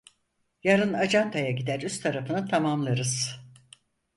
[0.63, 3.39] Yarın acentaya gider, üst tarafını tamamlarız!